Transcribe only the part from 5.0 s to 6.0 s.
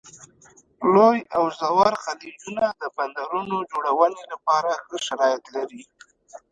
شرایط لري.